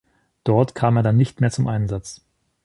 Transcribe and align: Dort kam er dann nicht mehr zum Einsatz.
Dort 0.45 0.73
kam 0.73 0.97
er 0.97 1.03
dann 1.03 1.15
nicht 1.15 1.41
mehr 1.41 1.51
zum 1.51 1.67
Einsatz. 1.67 2.23